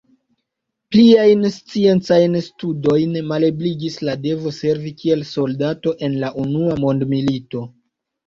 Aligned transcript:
Pliajn 0.93 1.43
sciencajn 1.57 2.37
studojn 2.45 3.11
malebligis 3.33 3.99
la 4.09 4.15
devo 4.23 4.53
servi 4.61 4.95
kiel 5.03 5.23
soldato 5.33 5.93
en 6.09 6.17
la 6.25 6.33
unua 6.45 6.79
mondmilito. 6.87 7.63